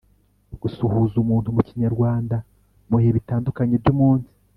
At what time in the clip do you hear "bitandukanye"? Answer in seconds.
3.17-3.75